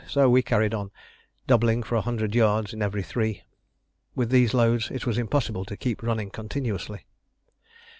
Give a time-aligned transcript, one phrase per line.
[0.07, 0.89] So we carried on,
[1.45, 3.43] doubling for a hundred yards in every three.
[4.15, 7.05] With these loads it was impossible to keep running continuously.